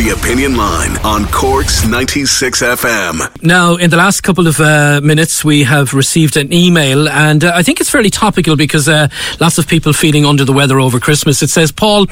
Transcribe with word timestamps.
The 0.00 0.16
Opinion 0.18 0.56
Line 0.56 0.96
on 1.04 1.26
Cork's 1.26 1.86
96 1.86 2.62
FM. 2.62 3.42
Now, 3.42 3.76
in 3.76 3.90
the 3.90 3.98
last 3.98 4.22
couple 4.22 4.46
of 4.46 4.58
uh, 4.58 5.02
minutes, 5.04 5.44
we 5.44 5.64
have 5.64 5.92
received 5.92 6.38
an 6.38 6.54
email, 6.54 7.06
and 7.06 7.44
uh, 7.44 7.52
I 7.54 7.62
think 7.62 7.82
it's 7.82 7.90
fairly 7.90 8.08
topical 8.08 8.56
because 8.56 8.88
uh, 8.88 9.08
lots 9.40 9.58
of 9.58 9.68
people 9.68 9.92
feeling 9.92 10.24
under 10.24 10.42
the 10.46 10.54
weather 10.54 10.80
over 10.80 11.00
Christmas. 11.00 11.42
It 11.42 11.50
says, 11.50 11.70
Paul, 11.70 12.06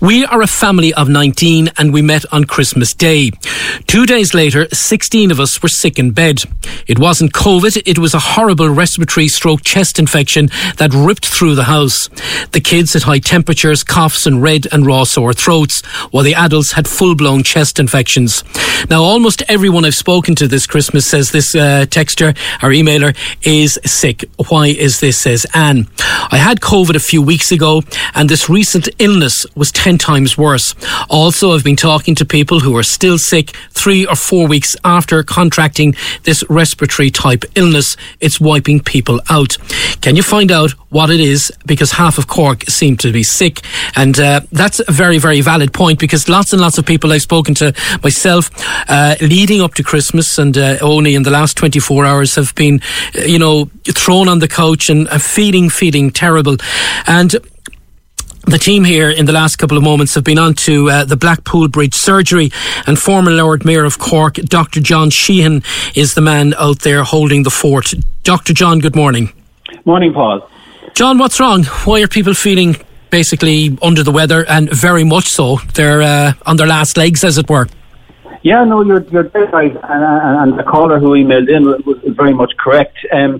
we 0.00 0.24
are 0.24 0.40
a 0.40 0.46
family 0.46 0.94
of 0.94 1.10
19 1.10 1.68
and 1.76 1.92
we 1.92 2.00
met 2.00 2.24
on 2.32 2.44
Christmas 2.44 2.94
Day. 2.94 3.30
Two 3.86 4.06
days 4.06 4.32
later, 4.32 4.66
16 4.72 5.30
of 5.30 5.38
us 5.38 5.62
were 5.62 5.68
sick 5.68 5.98
in 5.98 6.12
bed. 6.12 6.38
It 6.86 6.98
wasn't 6.98 7.34
COVID, 7.34 7.82
it 7.84 7.98
was 7.98 8.14
a 8.14 8.20
horrible 8.20 8.70
respiratory 8.70 9.28
stroke 9.28 9.62
chest 9.62 9.98
infection 9.98 10.46
that 10.78 10.94
ripped 10.94 11.26
through 11.26 11.56
the 11.56 11.64
house. 11.64 12.08
The 12.52 12.62
kids 12.64 12.94
had 12.94 13.02
high 13.02 13.18
temperatures, 13.18 13.84
coughs, 13.84 14.26
and 14.26 14.42
red 14.42 14.66
and 14.72 14.86
raw 14.86 15.04
sore 15.04 15.34
throats, 15.34 15.84
while 16.10 16.24
the 16.24 16.34
adults 16.34 16.72
had 16.72 16.88
full 16.88 17.14
blown 17.14 17.33
chest 17.42 17.78
infections. 17.78 18.44
Now, 18.88 19.02
almost 19.02 19.42
everyone 19.48 19.84
I've 19.84 19.94
spoken 19.94 20.34
to 20.36 20.46
this 20.46 20.66
Christmas 20.66 21.06
says 21.06 21.30
this 21.30 21.54
uh, 21.54 21.86
texter 21.88 22.36
or 22.62 22.70
emailer 22.70 23.16
is 23.42 23.78
sick. 23.84 24.24
Why 24.48 24.68
is 24.68 25.00
this? 25.00 25.18
Says 25.18 25.46
Anne. 25.54 25.88
I 26.30 26.36
had 26.36 26.60
COVID 26.60 26.94
a 26.94 27.00
few 27.00 27.22
weeks 27.22 27.50
ago, 27.50 27.82
and 28.14 28.28
this 28.28 28.48
recent 28.48 28.88
illness 28.98 29.46
was 29.54 29.72
10 29.72 29.98
times 29.98 30.36
worse. 30.36 30.74
Also, 31.08 31.52
I've 31.52 31.64
been 31.64 31.76
talking 31.76 32.14
to 32.16 32.24
people 32.24 32.60
who 32.60 32.76
are 32.76 32.82
still 32.82 33.18
sick 33.18 33.50
three 33.70 34.06
or 34.06 34.16
four 34.16 34.46
weeks 34.46 34.76
after 34.84 35.22
contracting 35.22 35.94
this 36.24 36.44
respiratory 36.48 37.10
type 37.10 37.44
illness. 37.54 37.96
It's 38.20 38.40
wiping 38.40 38.80
people 38.80 39.20
out. 39.30 39.56
Can 40.00 40.16
you 40.16 40.22
find 40.22 40.52
out 40.52 40.72
what 40.90 41.10
it 41.10 41.20
is? 41.20 41.52
Because 41.66 41.92
half 41.92 42.18
of 42.18 42.26
Cork 42.28 42.62
seem 42.64 42.96
to 42.98 43.12
be 43.12 43.22
sick, 43.22 43.62
and 43.96 44.18
uh, 44.18 44.40
that's 44.52 44.80
a 44.80 44.92
very, 44.92 45.18
very 45.18 45.40
valid 45.40 45.72
point 45.72 45.98
because 45.98 46.28
lots 46.28 46.52
and 46.52 46.60
lots 46.60 46.78
of 46.78 46.86
people 46.86 47.12
I've 47.12 47.23
spoken 47.24 47.54
to 47.56 47.72
myself 48.02 48.50
uh, 48.88 49.16
leading 49.20 49.60
up 49.60 49.74
to 49.74 49.82
Christmas 49.82 50.38
and 50.38 50.56
uh, 50.56 50.76
only 50.80 51.14
in 51.14 51.22
the 51.24 51.30
last 51.30 51.56
24 51.56 52.04
hours 52.04 52.34
have 52.36 52.54
been, 52.54 52.80
uh, 53.16 53.22
you 53.22 53.38
know, 53.38 53.70
thrown 53.84 54.28
on 54.28 54.38
the 54.38 54.48
couch 54.48 54.88
and 54.90 55.08
uh, 55.08 55.18
feeling, 55.18 55.70
feeling 55.70 56.10
terrible. 56.10 56.56
And 57.06 57.34
the 58.46 58.58
team 58.58 58.84
here 58.84 59.10
in 59.10 59.24
the 59.24 59.32
last 59.32 59.56
couple 59.56 59.76
of 59.76 59.82
moments 59.82 60.14
have 60.14 60.24
been 60.24 60.38
on 60.38 60.54
to 60.54 60.90
uh, 60.90 61.04
the 61.04 61.16
Blackpool 61.16 61.68
Bridge 61.68 61.94
surgery, 61.94 62.50
and 62.86 62.98
former 62.98 63.30
Lord 63.30 63.64
Mayor 63.64 63.84
of 63.84 63.98
Cork, 63.98 64.34
Dr. 64.34 64.80
John 64.80 65.10
Sheehan, 65.10 65.62
is 65.94 66.14
the 66.14 66.20
man 66.20 66.54
out 66.58 66.80
there 66.80 67.04
holding 67.04 67.42
the 67.42 67.50
fort. 67.50 67.94
Dr. 68.22 68.52
John, 68.52 68.80
good 68.80 68.94
morning. 68.94 69.32
Morning, 69.86 70.12
Paul. 70.12 70.48
John, 70.94 71.18
what's 71.18 71.40
wrong? 71.40 71.64
Why 71.84 72.02
are 72.02 72.08
people 72.08 72.34
feeling 72.34 72.76
basically 73.18 73.78
under 73.88 74.02
the 74.02 74.14
weather 74.20 74.40
and 74.54 74.64
very 74.88 75.04
much 75.14 75.26
so? 75.38 75.46
They're 75.76 76.02
uh, 76.02 76.32
on 76.50 76.56
their 76.56 76.70
last 76.76 76.96
legs, 76.96 77.20
as 77.22 77.38
it 77.42 77.48
were. 77.48 77.66
Yeah, 78.50 78.62
no, 78.64 78.76
you're 78.88 79.04
you're 79.12 79.28
dead 79.36 79.50
right, 79.58 79.74
and, 79.94 80.02
and 80.42 80.50
the 80.60 80.66
caller 80.74 80.98
who 81.02 81.10
emailed 81.20 81.48
in 81.56 81.62
was, 81.88 81.98
very 82.22 82.34
much 82.34 82.52
correct. 82.62 82.96
Um, 83.18 83.32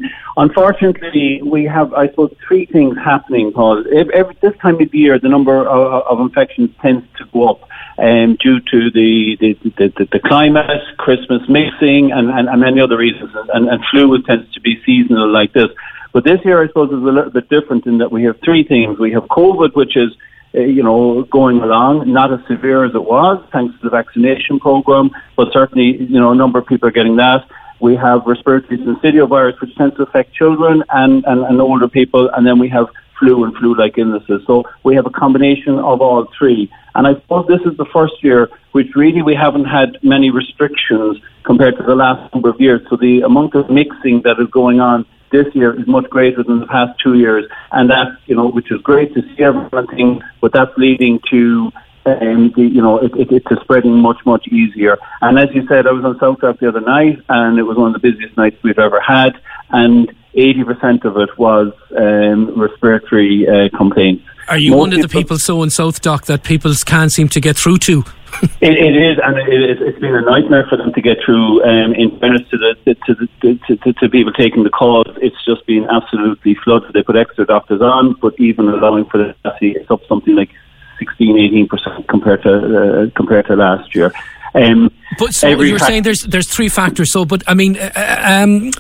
unfortunately, 0.45 1.43
we 1.55 1.61
have, 1.77 1.89
I 1.93 2.05
suppose, 2.09 2.33
three 2.47 2.65
things 2.75 2.95
happening, 3.12 3.53
Paul. 3.53 3.85
Every, 4.01 4.35
this 4.41 4.57
time 4.65 4.79
of 4.85 4.95
year, 4.95 5.19
the 5.19 5.33
number 5.37 5.57
of, 5.77 6.03
of 6.11 6.17
infections 6.27 6.71
tends 6.81 7.05
to 7.19 7.25
go 7.35 7.41
up 7.53 7.61
um, 7.99 8.29
due 8.45 8.61
to 8.73 8.79
the 8.99 9.37
the, 9.43 9.51
the, 9.77 9.87
the, 9.99 10.05
the 10.15 10.21
climate, 10.31 10.83
Christmas 11.05 11.43
mixing, 11.49 12.12
and, 12.17 12.27
and, 12.37 12.49
and 12.49 12.61
many 12.61 12.81
other 12.81 12.99
reasons. 13.06 13.31
And, 13.55 13.69
and 13.73 13.79
flu 13.91 14.05
tends 14.23 14.47
to 14.55 14.61
be 14.61 14.73
seasonal 14.87 15.29
like 15.39 15.53
this. 15.53 15.71
But 16.15 16.23
this 16.23 16.39
year, 16.45 16.63
I 16.63 16.69
suppose, 16.69 16.91
is 16.91 17.03
a 17.03 17.13
little 17.17 17.31
bit 17.31 17.49
different 17.51 17.87
in 17.87 17.99
that 17.99 18.13
we 18.13 18.23
have 18.23 18.37
three 18.45 18.63
things. 18.63 19.01
We 19.01 19.11
have 19.13 19.25
COVID, 19.25 19.75
which 19.75 19.97
is 19.97 20.11
uh, 20.55 20.61
you 20.61 20.85
know, 20.85 21.25
going 21.25 21.59
along, 21.59 22.13
not 22.13 22.33
as 22.33 22.39
severe 22.47 22.85
as 22.85 22.95
it 22.95 23.03
was, 23.03 23.45
thanks 23.53 23.75
to 23.75 23.81
the 23.83 23.91
vaccination 23.91 24.61
program, 24.61 25.11
but 25.37 25.49
certainly, 25.53 25.97
you 26.01 26.21
know, 26.21 26.31
a 26.31 26.35
number 26.37 26.61
of 26.61 26.67
people 26.67 26.89
are 26.89 26.93
getting 26.93 27.17
that. 27.17 27.45
We 27.81 27.97
have 27.97 28.23
respiratory 28.25 28.79
syncytial 28.79 29.29
virus, 29.29 29.61
which 29.61 29.75
tends 29.75 29.97
to 29.97 30.05
affect 30.05 30.33
children 30.33 30.85
and, 30.91 31.25
and, 31.27 31.41
and 31.45 31.61
older 31.61 31.89
people, 31.89 32.31
and 32.33 32.47
then 32.47 32.61
we 32.61 32.69
have 32.69 32.87
flu 33.19 33.43
and 33.43 33.57
flu-like 33.57 33.99
illnesses. 33.99 34.43
So 34.47 34.63
we 34.85 34.95
have 34.95 35.07
a 35.07 35.11
combination 35.11 35.81
of 35.81 36.01
all 36.01 36.29
three. 36.39 36.71
And 36.95 37.09
I 37.09 37.15
suppose 37.15 37.49
this 37.49 37.61
is 37.67 37.77
the 37.77 37.87
first 37.93 38.23
year 38.23 38.49
which 38.71 38.89
really 38.95 39.23
we 39.23 39.35
haven't 39.35 39.65
had 39.65 39.99
many 40.03 40.31
restrictions 40.31 41.19
compared 41.43 41.77
to 41.79 41.83
the 41.83 41.95
last 41.95 42.33
number 42.33 42.49
of 42.49 42.61
years. 42.61 42.81
So 42.91 42.97
the 42.97 43.23
amount 43.23 43.55
of 43.55 43.71
mixing 43.71 44.23
that 44.23 44.41
is 44.41 44.49
going 44.51 44.81
on 44.81 45.05
this 45.34 45.53
year 45.55 45.78
is 45.78 45.87
much 45.89 46.09
greater 46.09 46.45
than 46.45 46.61
the 46.61 46.67
past 46.67 46.93
two 47.03 47.15
years, 47.15 47.45
and 47.72 47.91
that 47.91 48.06
you 48.27 48.37
know, 48.37 48.49
which 48.49 48.71
is 48.71 48.81
great 48.83 49.12
to 49.15 49.22
see 49.22 49.43
everything, 49.43 50.22
but 50.41 50.53
that's 50.53 50.71
leading 50.78 51.19
to 51.31 51.72
um, 52.06 52.53
the, 52.55 52.62
you 52.62 52.83
know, 52.83 52.99
it, 52.99 53.12
it, 53.17 53.28
it's 53.33 53.62
spreading 53.62 53.97
much, 53.99 54.19
much 54.25 54.47
easier. 54.49 54.97
And 55.23 55.39
as 55.39 55.49
you 55.55 55.67
said, 55.67 55.87
I 55.87 55.93
was 55.93 56.05
on 56.05 56.19
South 56.21 56.39
Doc 56.41 56.61
the 56.61 56.69
other 56.69 56.81
night, 56.81 57.19
and 57.28 57.59
it 57.59 57.62
was 57.62 57.77
one 57.77 57.94
of 57.94 58.00
the 58.00 58.11
busiest 58.11 58.37
nights 58.37 58.62
we've 58.62 58.78
ever 58.78 59.00
had, 59.00 59.33
and 59.71 60.15
80% 60.34 61.05
of 61.05 61.17
it 61.17 61.37
was 61.39 61.73
um, 61.97 62.61
respiratory 62.61 63.49
uh, 63.49 63.77
complaints. 63.77 64.25
Are 64.49 64.59
you 64.59 64.72
Most 64.72 64.81
one 64.81 64.93
of 64.93 65.03
the 65.03 65.09
people 65.09 65.38
so 65.38 65.62
in 65.62 65.71
South 65.71 66.00
Doc 66.00 66.27
that 66.27 66.43
people 66.43 66.72
can't 66.87 67.12
seem 67.12 67.28
to 67.31 67.41
get 67.41 67.56
through 67.56 67.78
to? 67.78 68.05
it, 68.60 68.77
it 68.77 68.97
is, 68.97 69.19
and 69.22 69.38
it, 69.38 69.78
has 69.81 70.00
been 70.00 70.15
a 70.15 70.21
nightmare 70.21 70.66
for 70.69 70.77
them 70.77 70.93
to 70.93 71.00
get 71.00 71.19
through. 71.25 71.62
Um, 71.65 71.94
in 71.94 72.19
fairness 72.19 72.49
to 72.50 72.59
the 72.59 72.94
to, 73.06 73.15
the, 73.15 73.59
to, 73.66 73.77
to, 73.77 73.93
to 73.93 74.09
people 74.09 74.32
taking 74.32 74.65
the 74.65 74.71
calls, 74.71 75.06
it's 75.22 75.43
just 75.44 75.65
been 75.66 75.84
absolutely 75.88 76.55
flooded. 76.56 76.93
They 76.93 77.03
put 77.03 77.16
extra 77.16 77.47
doctors 77.47 77.81
on, 77.81 78.15
but 78.15 78.34
even 78.38 78.69
allowing 78.69 79.05
for 79.06 79.19
the 79.19 79.34
it's 79.60 79.91
up 79.91 80.05
something 80.06 80.34
like 80.34 80.50
16, 80.99 81.38
18 81.38 81.69
percent 81.69 82.09
compared 82.09 82.43
to 82.43 83.05
uh, 83.05 83.11
compared 83.15 83.47
to 83.47 83.56
last 83.56 83.94
year. 83.94 84.12
Um, 84.55 84.91
but 85.19 85.35
so 85.35 85.49
you're 85.49 85.79
fa- 85.79 85.87
saying 85.87 86.05
there's 86.05 86.23
there's 86.23 86.49
three 86.49 86.69
factors. 86.69 87.13
So, 87.13 87.25
but 87.25 87.43
I 87.49 87.55
mean, 87.55 87.77
uh, 87.77 87.91
uh 87.97 88.43
um, 88.45 88.71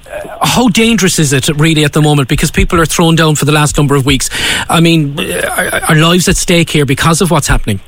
how 0.40 0.68
dangerous 0.68 1.18
is 1.18 1.32
it 1.32 1.48
really 1.48 1.84
at 1.84 1.92
the 1.92 2.02
moment? 2.02 2.28
Because 2.28 2.50
people 2.50 2.80
are 2.80 2.86
thrown 2.86 3.16
down 3.16 3.34
for 3.34 3.44
the 3.44 3.52
last 3.52 3.76
number 3.76 3.96
of 3.96 4.06
weeks. 4.06 4.30
I 4.68 4.80
mean, 4.80 5.18
uh, 5.18 5.80
are, 5.82 5.90
are 5.90 5.96
lives 5.96 6.28
at 6.28 6.36
stake 6.36 6.70
here 6.70 6.86
because 6.86 7.20
of 7.20 7.30
what's 7.30 7.48
happening? 7.48 7.80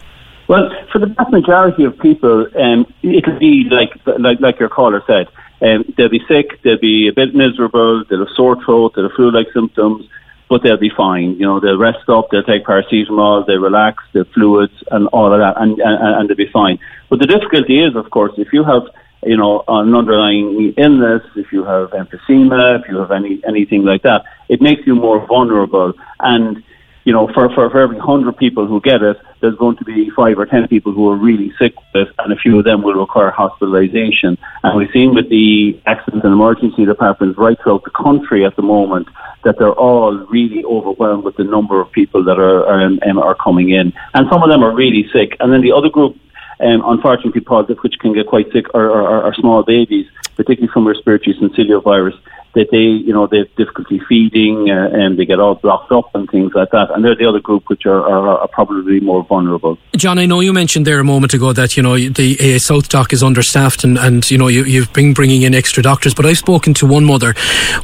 Well, 0.48 0.70
for 0.92 0.98
the 0.98 1.06
vast 1.06 1.30
majority 1.30 1.84
of 1.84 1.98
people, 1.98 2.46
um, 2.56 2.92
it'll 3.02 3.38
be 3.38 3.68
like 3.70 3.90
like 4.18 4.40
like 4.40 4.58
your 4.58 4.68
caller 4.68 5.02
said. 5.06 5.28
Um, 5.62 5.84
they'll 5.96 6.10
be 6.10 6.22
sick, 6.28 6.60
they'll 6.62 6.78
be 6.78 7.08
a 7.08 7.12
bit 7.12 7.34
miserable, 7.34 8.04
they'll 8.04 8.26
have 8.26 8.34
sore 8.34 8.62
throat, 8.62 8.92
they'll 8.94 9.08
have 9.08 9.16
flu-like 9.16 9.46
symptoms, 9.54 10.06
but 10.48 10.62
they'll 10.62 10.76
be 10.76 10.90
fine. 10.96 11.32
You 11.38 11.46
know, 11.46 11.60
they'll 11.60 11.78
rest 11.78 12.08
up, 12.08 12.30
they'll 12.30 12.42
take 12.42 12.64
paracetamol, 12.64 13.46
they'll 13.46 13.58
relax, 13.60 14.04
they'll 14.12 14.24
fluids 14.26 14.72
and 14.90 15.08
all 15.08 15.32
of 15.32 15.40
that, 15.40 15.60
and, 15.60 15.78
and, 15.80 16.14
and 16.16 16.28
they'll 16.28 16.36
be 16.36 16.50
fine. 16.52 16.78
But 17.08 17.18
the 17.18 17.26
difficulty 17.26 17.82
is, 17.82 17.96
of 17.96 18.10
course, 18.10 18.32
if 18.36 18.52
you 18.52 18.64
have 18.64 18.82
you 19.26 19.36
know, 19.36 19.64
an 19.66 19.94
underlying 19.94 20.72
illness, 20.76 21.22
if 21.34 21.52
you 21.52 21.64
have 21.64 21.90
emphysema, 21.90 22.80
if 22.80 22.88
you 22.88 22.98
have 22.98 23.10
any 23.10 23.42
anything 23.46 23.84
like 23.84 24.02
that, 24.02 24.24
it 24.48 24.62
makes 24.62 24.86
you 24.86 24.94
more 24.94 25.26
vulnerable. 25.26 25.92
And 26.20 26.62
you 27.06 27.12
know, 27.12 27.28
for, 27.32 27.48
for, 27.54 27.70
for 27.70 27.80
every 27.80 27.96
100 27.96 28.36
people 28.36 28.66
who 28.66 28.80
get 28.80 29.00
it, 29.00 29.16
there's 29.40 29.54
going 29.54 29.76
to 29.76 29.84
be 29.84 30.10
five 30.10 30.36
or 30.40 30.44
10 30.44 30.66
people 30.66 30.92
who 30.92 31.08
are 31.08 31.16
really 31.16 31.52
sick 31.56 31.72
with 31.76 32.08
it, 32.08 32.14
and 32.18 32.32
a 32.32 32.36
few 32.36 32.58
of 32.58 32.64
them 32.64 32.82
will 32.82 32.94
require 32.94 33.30
hospitalization. 33.30 34.36
And 34.64 34.76
we've 34.76 34.90
seen 34.92 35.14
with 35.14 35.30
the 35.30 35.80
accident 35.86 36.24
and 36.24 36.32
emergency 36.32 36.84
departments 36.84 37.38
right 37.38 37.56
throughout 37.62 37.84
the 37.84 37.90
country 37.90 38.44
at 38.44 38.56
the 38.56 38.62
moment 38.62 39.06
that 39.44 39.56
they're 39.56 39.72
all 39.72 40.16
really 40.28 40.64
overwhelmed 40.64 41.22
with 41.22 41.36
the 41.36 41.44
number 41.44 41.80
of 41.80 41.92
people 41.92 42.24
that 42.24 42.40
are, 42.40 42.66
are, 42.66 42.82
um, 42.82 43.18
are 43.18 43.36
coming 43.36 43.70
in. 43.70 43.92
And 44.14 44.26
some 44.28 44.42
of 44.42 44.48
them 44.48 44.64
are 44.64 44.74
really 44.74 45.08
sick. 45.12 45.36
And 45.38 45.52
then 45.52 45.62
the 45.62 45.72
other 45.72 45.88
group 45.88 46.18
um, 46.58 46.82
unfortunately, 46.86 47.32
people 47.32 47.62
which 47.82 47.98
can 48.00 48.14
get 48.14 48.26
quite 48.26 48.50
sick 48.50 48.64
are, 48.74 48.90
are, 48.90 49.24
are 49.24 49.34
small 49.34 49.62
babies, 49.62 50.06
particularly 50.36 50.72
from 50.72 50.88
respiratory 50.88 51.36
syncytial 51.36 51.84
virus 51.84 52.14
that 52.56 52.70
they, 52.70 52.78
you 52.78 53.12
know, 53.12 53.26
they 53.26 53.38
have 53.38 53.54
difficulty 53.54 54.00
feeding 54.08 54.70
uh, 54.70 54.88
and 54.90 55.18
they 55.18 55.26
get 55.26 55.38
all 55.38 55.56
blocked 55.56 55.92
up 55.92 56.12
and 56.14 56.28
things 56.30 56.52
like 56.54 56.70
that. 56.70 56.90
And 56.90 57.04
they're 57.04 57.14
the 57.14 57.26
other 57.26 57.38
group 57.38 57.68
which 57.68 57.84
are, 57.84 58.02
are, 58.02 58.38
are 58.38 58.48
probably 58.48 58.98
more 58.98 59.22
vulnerable. 59.24 59.76
John, 59.94 60.18
I 60.18 60.24
know 60.24 60.40
you 60.40 60.54
mentioned 60.54 60.86
there 60.86 60.98
a 60.98 61.04
moment 61.04 61.34
ago 61.34 61.52
that, 61.52 61.76
you 61.76 61.82
know, 61.82 61.98
the 61.98 62.54
uh, 62.56 62.58
South 62.58 62.88
Doc 62.88 63.12
is 63.12 63.22
understaffed 63.22 63.84
and, 63.84 63.98
and 63.98 64.28
you 64.30 64.38
know, 64.38 64.48
you, 64.48 64.64
you've 64.64 64.90
been 64.94 65.12
bringing 65.12 65.42
in 65.42 65.54
extra 65.54 65.82
doctors. 65.82 66.14
But 66.14 66.24
I've 66.24 66.38
spoken 66.38 66.72
to 66.74 66.86
one 66.86 67.04
mother 67.04 67.34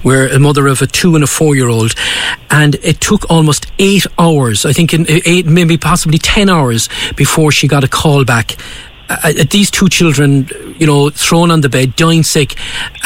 where 0.01 0.27
a 0.27 0.39
mother 0.39 0.67
of 0.69 0.81
a 0.81 0.87
two 0.87 1.15
and 1.17 1.23
a 1.23 1.27
four 1.27 1.55
year 1.55 1.69
old 1.69 1.95
and 2.51 2.77
it 2.77 2.99
took 2.99 3.31
almost 3.31 3.71
eight 3.79 4.07
hours, 4.19 4.65
I 4.65 4.73
think 4.73 4.95
in 4.95 5.05
eight, 5.09 5.45
maybe 5.45 5.77
possibly 5.77 6.17
10 6.17 6.49
hours 6.49 6.89
before 7.15 7.53
she 7.53 7.69
got 7.69 7.85
a 7.85 7.89
call 7.89 8.25
back 8.25 8.57
uh, 9.09 9.33
these 9.51 9.71
two 9.71 9.89
children, 9.89 10.49
you 10.83 10.87
know, 10.87 11.11
thrown 11.11 11.53
on 11.53 11.61
the 11.61 11.69
bed, 11.69 11.95
dying 11.95 12.25
sick, 12.25 12.57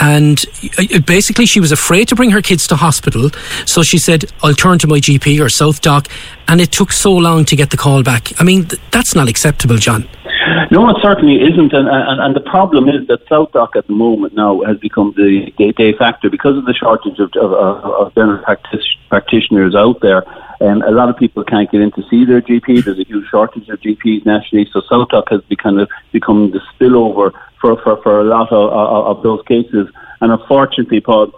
and 0.01 0.43
uh, 0.79 0.99
basically 1.01 1.45
she 1.45 1.61
was 1.61 1.73
afraid 1.73 2.09
to 2.09 2.15
bring 2.15 2.31
her 2.31 2.41
kids 2.41 2.67
to 2.69 2.75
hospital. 2.75 3.29
So 3.67 3.83
she 3.83 3.99
said, 3.99 4.25
"I'll 4.43 4.55
turn 4.55 4.79
to 4.79 4.87
my 4.87 4.99
GP 4.99 5.45
or 5.45 5.51
South 5.51 5.83
Doc," 5.83 6.09
and 6.49 6.59
it 6.59 6.73
took 6.73 6.91
so 6.91 7.13
long 7.13 7.45
to 7.45 7.55
get 7.55 7.69
the 7.69 7.77
call 7.77 8.03
back. 8.03 8.33
I 8.41 8.45
mean, 8.45 8.65
th- 8.65 8.81
that's 8.93 9.15
not 9.15 9.29
acceptable, 9.29 9.77
John. 9.77 10.09
No, 10.71 10.89
it 10.91 10.97
certainly 11.01 11.43
isn't, 11.43 11.73
and, 11.73 11.89
and, 11.89 12.21
and 12.21 12.35
the 12.35 12.41
problem 12.41 12.89
is 12.89 13.07
that 13.07 13.21
South 13.29 13.53
Doc 13.53 13.77
at 13.77 13.87
the 13.87 13.93
moment 13.93 14.35
now 14.35 14.63
has 14.63 14.77
become 14.79 15.15
the 15.17 15.53
de 15.57 15.93
factor 15.93 16.29
because 16.29 16.59
of 16.59 16.65
the 16.65 16.75
shortage 16.75 17.19
of, 17.21 17.33
of, 17.35 17.53
of 17.53 18.15
general 18.15 18.43
practic- 18.43 18.81
practitioners 19.09 19.75
out 19.77 20.01
there. 20.01 20.25
Um, 20.61 20.83
a 20.83 20.91
lot 20.91 21.09
of 21.09 21.17
people 21.17 21.45
can't 21.45 21.71
get 21.71 21.83
in 21.83 21.93
to 21.93 22.03
see 22.09 22.25
their 22.25 22.41
GP. 22.41 22.85
There's 22.85 22.99
a 22.99 23.05
huge 23.05 23.29
shortage 23.29 23.69
of 23.69 23.81
GPs 23.81 24.27
nationally, 24.27 24.69
so 24.73 24.83
South 24.89 25.09
Doc 25.11 25.29
has 25.31 25.43
become, 25.43 25.87
become 26.13 26.51
the 26.51 26.61
spillover 26.75 27.31
for, 27.61 27.81
for, 27.83 28.03
for 28.03 28.21
a 28.21 28.25
lot 28.25 28.51
of, 28.51 28.73
of, 28.73 29.19
of 29.19 29.23
those 29.23 29.43
cases. 29.47 29.89
And 30.21 30.33
unfortunately, 30.33 31.01
Paul, 31.01 31.33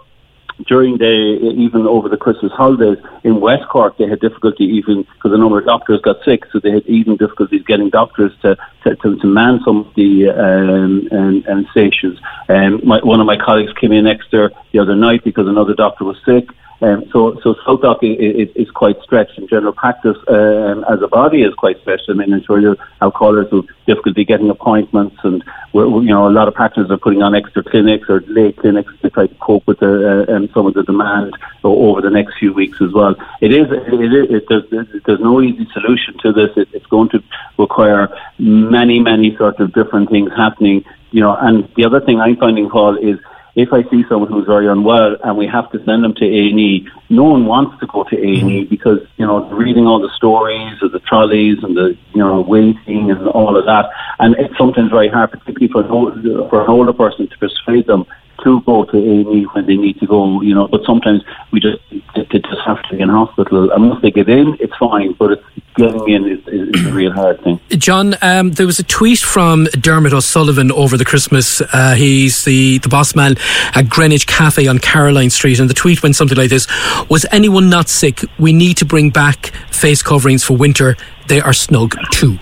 during 0.67 0.97
the 0.97 1.53
even 1.55 1.87
over 1.87 2.09
the 2.09 2.17
Christmas 2.17 2.51
holidays 2.51 2.97
in 3.23 3.39
West 3.39 3.67
Cork, 3.69 3.97
they 3.97 4.07
had 4.07 4.19
difficulty 4.19 4.65
even 4.65 5.03
because 5.03 5.31
a 5.33 5.37
number 5.37 5.59
of 5.59 5.65
doctors 5.65 6.01
got 6.01 6.17
sick, 6.23 6.43
so 6.51 6.59
they 6.59 6.71
had 6.71 6.85
even 6.85 7.17
difficulties 7.17 7.63
getting 7.65 7.89
doctors 7.89 8.31
to 8.41 8.57
to, 8.83 8.95
to, 8.97 9.17
to 9.17 9.27
man 9.27 9.59
some 9.65 9.85
of 9.85 9.93
the 9.95 10.29
um, 10.29 11.07
and, 11.11 11.45
and 11.45 11.67
stations. 11.71 12.19
Um, 12.49 12.81
my, 12.83 12.99
one 13.03 13.19
of 13.19 13.25
my 13.25 13.37
colleagues 13.37 13.73
came 13.79 13.91
in 13.91 14.07
extra 14.07 14.49
the 14.71 14.79
other 14.79 14.95
night 14.95 15.23
because 15.23 15.47
another 15.47 15.73
doctor 15.73 16.03
was 16.05 16.17
sick. 16.25 16.49
Um, 16.81 17.03
so, 17.11 17.37
so 17.43 17.55
South 17.65 17.81
Doc 17.81 17.99
is, 18.01 18.49
is, 18.55 18.71
quite 18.71 19.01
stretched 19.03 19.37
in 19.37 19.47
general 19.49 19.73
practice 19.73 20.15
um, 20.29 20.85
as 20.89 21.01
a 21.01 21.07
body 21.07 21.41
is 21.41 21.53
quite 21.55 21.77
stretched. 21.81 22.05
I 22.07 22.13
mean, 22.13 22.33
I'm 22.33 22.43
sure 22.43 22.59
you 22.59 22.77
have 23.01 23.13
callers 23.13 23.47
who 23.51 23.67
difficulty 23.85 24.23
getting 24.23 24.49
appointments, 24.49 25.17
and 25.23 25.43
we're, 25.73 25.87
you 26.01 26.09
know 26.09 26.27
a 26.27 26.31
lot 26.31 26.47
of 26.47 26.53
practices 26.53 26.89
are 26.89 26.97
putting 26.97 27.21
on 27.21 27.35
extra 27.35 27.63
clinics 27.63 28.09
or 28.09 28.21
late 28.27 28.55
clinics 28.57 28.93
to 29.01 29.09
try 29.09 29.27
to 29.27 29.35
cope 29.35 29.67
with 29.67 29.79
the, 29.79 30.25
uh, 30.29 30.33
um, 30.33 30.49
some 30.53 30.67
of 30.67 30.73
the 30.73 30.83
demand 30.83 31.33
over 31.65 31.99
the 31.99 32.09
next 32.09 32.37
few 32.39 32.53
weeks 32.53 32.77
as 32.81 32.93
well. 32.93 33.13
It 33.41 33.51
is, 33.51 33.67
it 33.69 33.93
is 33.93 34.29
it, 34.29 34.43
there's, 34.47 34.87
there's 35.05 35.19
no 35.19 35.41
easy 35.41 35.67
solution 35.73 36.17
to 36.19 36.31
this. 36.31 36.51
It, 36.55 36.69
it's 36.71 36.85
going 36.85 37.09
to 37.09 37.21
require 37.57 38.07
many, 38.37 38.99
many 38.99 39.35
sort 39.35 39.59
of 39.59 39.73
different 39.73 40.09
things 40.09 40.31
happening. 40.31 40.85
You 41.11 41.21
know, 41.21 41.35
and 41.35 41.67
the 41.75 41.83
other 41.83 41.99
thing 41.99 42.21
I'm 42.21 42.37
finding, 42.37 42.69
Paul, 42.69 42.95
is 42.97 43.19
if 43.55 43.73
I 43.73 43.83
see 43.89 44.03
someone 44.07 44.31
who's 44.31 44.45
very 44.45 44.67
unwell 44.67 45.17
and 45.23 45.37
we 45.37 45.47
have 45.47 45.71
to 45.71 45.83
send 45.85 46.03
them 46.03 46.13
to 46.15 46.25
A&E, 46.25 46.87
no 47.09 47.23
one 47.23 47.45
wants 47.45 47.79
to 47.79 47.87
go 47.87 48.03
to 48.03 48.15
A&E 48.15 48.41
mm-hmm. 48.41 48.69
because, 48.69 48.99
you 49.17 49.25
know, 49.25 49.49
reading 49.49 49.85
all 49.85 49.99
the 49.99 50.13
stories 50.15 50.81
of 50.81 50.91
the 50.91 50.99
trolleys 50.99 51.57
and 51.63 51.75
the, 51.75 51.97
you 52.13 52.19
know, 52.19 52.41
waiting 52.41 53.11
and 53.11 53.27
all 53.29 53.57
of 53.57 53.65
that. 53.65 53.89
And 54.19 54.35
it's 54.37 54.57
sometimes 54.57 54.91
very 54.91 55.09
hard, 55.09 55.31
particularly 55.31 55.69
for 55.71 55.81
an, 55.81 56.49
for 56.49 56.61
an 56.61 56.69
older 56.69 56.93
person 56.93 57.27
to 57.27 57.37
persuade 57.37 57.87
them 57.87 58.05
to 58.43 58.61
go 58.61 58.85
to 58.85 58.97
A&E 58.97 59.47
when 59.53 59.65
they 59.65 59.75
need 59.75 59.99
to 59.99 60.07
go, 60.07 60.41
you 60.41 60.55
know, 60.55 60.67
but 60.67 60.81
sometimes 60.85 61.23
we 61.51 61.59
just, 61.59 61.77
they 62.15 62.39
just 62.39 62.61
have 62.65 62.81
to 62.83 62.95
be 62.95 63.01
in 63.01 63.09
hospital. 63.09 63.71
And 63.71 63.89
once 63.89 64.01
they 64.01 64.11
get 64.11 64.29
in, 64.29 64.57
it's 64.59 64.75
fine, 64.79 65.13
but 65.13 65.31
it's 65.31 65.43
getting 65.75 66.09
in 66.09 66.25
is, 66.27 66.47
is, 66.47 66.85
a 66.85 66.91
real 66.91 67.11
hard 67.11 67.41
thing. 67.43 67.59
John, 67.69 68.15
um, 68.21 68.51
there 68.51 68.65
was 68.65 68.79
a 68.79 68.83
tweet 68.83 69.19
from 69.19 69.65
Dermot 69.65 70.13
O'Sullivan 70.13 70.71
over 70.71 70.97
the 70.97 71.05
Christmas. 71.05 71.61
Uh, 71.61 71.95
he's 71.95 72.43
the, 72.43 72.79
the 72.79 72.89
boss 72.89 73.15
man 73.15 73.35
at 73.75 73.89
Greenwich 73.89 74.27
Cafe 74.27 74.67
on 74.67 74.79
Caroline 74.79 75.29
Street, 75.29 75.59
and 75.59 75.69
the 75.69 75.73
tweet 75.73 76.03
went 76.03 76.15
something 76.15 76.37
like 76.37 76.49
this 76.49 76.67
Was 77.09 77.25
anyone 77.31 77.69
not 77.69 77.89
sick? 77.89 78.21
We 78.37 78.53
need 78.53 78.77
to 78.77 78.85
bring 78.85 79.09
back 79.09 79.47
face 79.71 80.01
coverings 80.01 80.43
for 80.43 80.57
winter. 80.57 80.97
They 81.27 81.41
are 81.41 81.53
snug 81.53 81.95
too. 82.11 82.39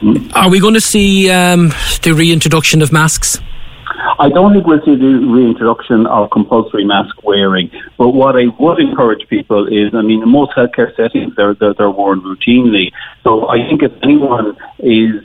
Mm. 0.00 0.32
Are 0.34 0.48
we 0.48 0.60
going 0.60 0.74
to 0.74 0.80
see 0.80 1.30
um, 1.30 1.70
the 2.02 2.12
reintroduction 2.14 2.82
of 2.82 2.92
masks? 2.92 3.40
I 4.18 4.28
don't 4.28 4.52
think 4.52 4.66
we'll 4.66 4.84
see 4.84 4.96
the 4.96 5.26
reintroduction 5.26 6.06
of 6.06 6.30
compulsory 6.30 6.84
mask 6.84 7.22
wearing. 7.22 7.70
But 7.96 8.10
what 8.10 8.36
I 8.36 8.46
would 8.58 8.80
encourage 8.80 9.26
people 9.28 9.66
is, 9.66 9.94
I 9.94 10.02
mean, 10.02 10.22
in 10.22 10.28
most 10.28 10.52
healthcare 10.52 10.94
settings, 10.96 11.34
they're, 11.36 11.54
they're, 11.54 11.74
they're 11.74 11.90
worn 11.90 12.20
routinely. 12.20 12.92
So 13.24 13.48
I 13.48 13.58
think 13.68 13.82
if 13.82 13.92
anyone 14.02 14.56
is 14.78 15.22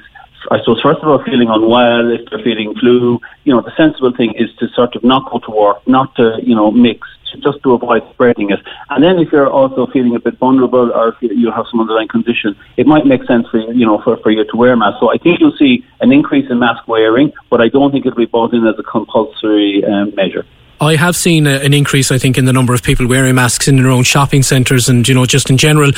I 0.52 0.60
suppose, 0.60 0.82
first 0.82 1.00
of 1.02 1.08
all, 1.08 1.24
feeling 1.24 1.48
unwell, 1.50 2.12
if 2.12 2.30
they're 2.30 2.44
feeling 2.44 2.76
flu, 2.76 3.20
you 3.46 3.54
know, 3.54 3.62
the 3.62 3.72
sensible 3.78 4.12
thing 4.12 4.34
is 4.36 4.50
to 4.60 4.68
sort 4.76 4.96
of 4.96 5.04
not 5.04 5.32
go 5.32 5.40
to 5.40 5.52
work, 5.52 5.88
not 5.88 6.14
to, 6.16 6.38
you 6.44 6.54
know, 6.56 6.70
mix 6.70 7.08
just 7.42 7.62
to 7.64 7.74
avoid 7.74 8.04
spreading 8.12 8.52
it. 8.52 8.60
And 8.90 9.04
then 9.04 9.20
if 9.20 9.32
you're 9.32 9.50
also 9.50 9.88
feeling 9.88 10.16
a 10.16 10.20
bit 10.20 10.38
vulnerable 10.38 10.92
or 10.92 11.10
if 11.10 11.16
you 11.22 11.52
have 11.52 11.66
some 11.72 11.80
underlying 11.80 12.08
condition, 12.08 12.56
it 12.78 12.88
might 12.88 13.06
make 13.06 13.24
sense 13.26 13.48
for 13.50 13.60
you, 13.60 13.86
know, 13.86 14.02
for, 14.02 14.18
for 14.18 14.32
you 14.32 14.44
to 14.44 14.58
wear 14.58 14.74
a 14.74 14.78
mask. 14.78 14.98
So 15.00 15.12
I 15.12 15.18
think 15.18 15.40
you'll 15.40 15.58
see 15.58 15.86
an 16.02 16.12
increase 16.12 16.50
in 16.50 16.60
mask 16.60 16.88
wearing, 16.88 17.34
but 17.50 17.62
I 17.62 17.70
don't 17.70 17.92
think 17.92 18.06
it'll 18.06 18.18
be 18.18 18.26
brought 18.26 18.54
in 18.54 18.66
as 18.68 18.76
a 18.78 18.84
compulsory 18.84 19.84
um, 19.86 20.14
measure. 20.16 20.46
I 20.82 20.98
have 20.98 21.16
seen 21.16 21.48
an 21.48 21.74
increase, 21.74 22.12
I 22.12 22.18
think, 22.18 22.38
in 22.38 22.44
the 22.44 22.52
number 22.52 22.74
of 22.74 22.84
people 22.84 23.08
wearing 23.08 23.36
masks 23.36 23.70
in 23.70 23.78
their 23.78 23.88
own 23.88 24.04
shopping 24.04 24.44
centres 24.44 24.90
and, 24.90 25.08
you 25.08 25.14
know, 25.14 25.26
just 25.26 25.50
in 25.50 25.58
general. 25.58 25.92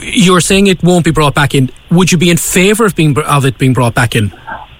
You're 0.00 0.40
saying 0.40 0.66
it 0.66 0.82
won't 0.82 1.04
be 1.04 1.12
brought 1.12 1.34
back 1.34 1.54
in. 1.54 1.70
Would 1.90 2.10
you 2.10 2.18
be 2.18 2.30
in 2.30 2.38
favour 2.38 2.86
of, 2.86 2.96
being, 2.96 3.16
of 3.18 3.44
it 3.44 3.58
being 3.58 3.72
brought 3.72 3.94
back 3.94 4.16
in? 4.16 4.32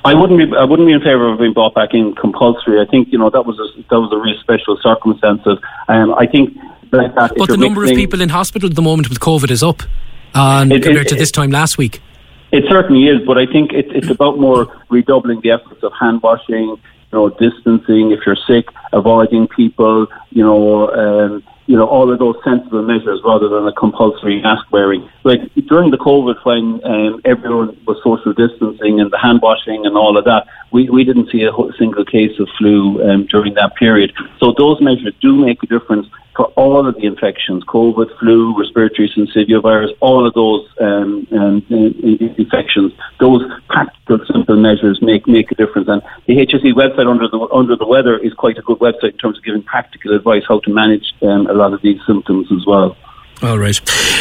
I 0.05 0.15
wouldn't 0.15 0.39
be. 0.39 0.57
I 0.57 0.65
wouldn't 0.65 0.89
be 0.89 0.93
in 0.93 1.01
favour 1.01 1.33
of 1.33 1.39
being 1.39 1.53
brought 1.53 1.75
back 1.75 1.91
in 1.95 2.15
compulsory. 2.15 2.81
I 2.81 2.87
think 2.87 3.09
you 3.13 3.19
know 3.19 3.31
that 3.31 3.47
was 3.47 3.59
a, 3.59 3.83
that 3.89 4.01
was 4.01 4.13
a 4.13 4.19
real 4.19 4.39
special 4.41 4.77
circumstances. 4.83 5.59
Um, 5.89 6.15
I 6.15 6.27
think 6.27 6.57
like 6.91 7.15
that. 7.15 7.33
But 7.37 7.49
the 7.49 7.57
number 7.57 7.83
mixing, 7.83 7.97
of 7.97 8.01
people 8.01 8.21
in 8.21 8.29
hospital 8.29 8.69
at 8.69 8.75
the 8.75 8.83
moment 8.83 9.09
with 9.09 9.21
COVID 9.21 9.51
is 9.51 9.63
up, 9.63 9.83
um, 10.35 10.73
it, 10.73 10.83
compared 10.83 11.07
it, 11.07 11.11
to 11.11 11.15
this 11.15 11.31
time 11.31 11.51
last 11.51 11.79
week. 11.79 12.01
It 12.51 12.65
certainly 12.69 13.07
is, 13.07 13.25
but 13.27 13.39
I 13.39 13.47
think 13.47 13.73
it, 13.73 13.87
it's 13.95 14.11
about 14.11 14.39
more 14.39 14.67
redoubling 14.91 15.41
the 15.41 15.53
efforts 15.53 15.83
of 15.83 15.93
hand 15.99 16.21
washing, 16.23 16.67
you 16.67 16.79
know, 17.13 17.31
distancing. 17.31 18.11
If 18.11 18.21
you're 18.27 18.37
sick, 18.37 18.67
avoiding 18.93 19.47
people, 19.49 20.09
you 20.31 20.45
know. 20.45 20.91
Um, 20.91 21.45
you 21.67 21.77
know, 21.77 21.87
all 21.87 22.13
of 22.13 22.19
those 22.19 22.37
sensible 22.45 22.83
measures 22.83 23.21
rather 23.25 23.49
than 23.49 23.67
a 23.67 23.73
compulsory 23.73 24.43
mask 24.43 24.71
wearing. 24.73 25.09
Like 25.25 25.41
during 25.69 25.91
the 25.91 25.99
COVID 25.99 26.45
when 26.45 26.81
um, 26.85 27.21
everyone 27.25 27.79
was 27.87 27.99
social 28.03 28.33
distancing 28.33 29.01
and 29.01 29.11
the 29.11 29.19
hand 29.19 29.41
washing 29.43 29.87
and 29.87 29.97
all 29.97 30.17
of 30.17 30.25
that, 30.25 30.47
we, 30.73 30.89
we 30.91 31.05
didn't 31.05 31.31
see 31.31 31.43
a 31.45 31.53
single 31.79 32.05
case 32.05 32.39
of 32.41 32.49
flu 32.59 33.03
um, 33.09 33.27
during 33.27 33.55
that 33.55 33.77
period. 33.77 34.13
So 34.41 34.55
those 34.57 34.81
measures 34.81 35.15
do 35.21 35.37
make 35.37 35.63
a 35.63 35.67
difference 35.67 36.09
for 36.37 36.47
all 36.57 36.87
of 36.87 36.95
the 36.95 37.07
infections, 37.07 37.63
COVID, 37.65 38.19
flu, 38.19 38.59
respiratory 38.59 39.11
syncytial 39.15 39.63
virus, 39.63 39.91
all 40.01 40.27
of 40.27 40.35
those 40.35 40.67
um, 40.81 41.27
um, 41.33 41.65
infections, 42.39 42.93
those 43.21 43.43
practical, 43.69 44.19
simple 44.33 44.57
measures 44.57 45.01
make, 45.03 45.27
make 45.27 45.51
a 45.53 45.55
difference. 45.55 45.89
And 45.89 46.03
the 46.27 46.37
HSE 46.37 46.73
website 46.73 47.09
under 47.09 47.29
the, 47.29 47.49
under 47.53 47.77
the 47.77 47.87
weather 47.87 48.19
is 48.19 48.33
quite 48.35 48.57
a 48.57 48.63
good 48.63 48.79
website 48.79 49.13
in 49.13 49.19
terms 49.19 49.39
of 49.39 49.45
giving 49.45 49.63
practical 49.63 50.15
advice 50.17 50.43
how 50.49 50.61
to 50.61 50.73
manage 50.73 51.13
um, 51.23 51.47
a 51.49 51.53
lot 51.53 51.73
of 51.75 51.83
these 51.83 52.01
symptoms 52.07 52.49
as 52.51 52.65
well. 52.67 52.97
All 53.43 53.59
right. 53.59 53.79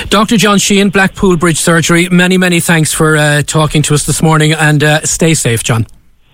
Dr. 0.09 0.35
John 0.35 0.57
Sheehan, 0.57 0.89
Blackpool 0.89 1.37
Bridge 1.37 1.59
Surgery, 1.59 2.09
many, 2.09 2.37
many 2.37 2.59
thanks 2.59 2.91
for 2.91 3.15
uh, 3.15 3.43
talking 3.43 3.83
to 3.83 3.93
us 3.93 4.05
this 4.05 4.21
morning 4.21 4.51
and 4.53 4.83
uh, 4.83 5.01
stay 5.05 5.33
safe, 5.33 5.63
John. 5.63 5.85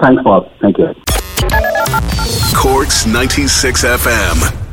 Thanks, 0.01 0.23
Bob. 0.23 0.49
Thank 0.61 0.77
you. 0.77 0.93
Corks 2.55 3.05
96 3.05 3.83
FM. 3.83 4.66